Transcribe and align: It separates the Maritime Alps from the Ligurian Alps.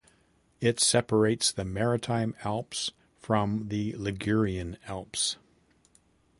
It 0.59 0.79
separates 0.79 1.51
the 1.51 1.63
Maritime 1.63 2.33
Alps 2.43 2.89
from 3.19 3.67
the 3.67 3.93
Ligurian 3.97 4.79
Alps. 4.87 5.37